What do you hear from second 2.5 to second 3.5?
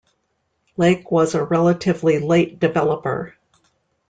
developer.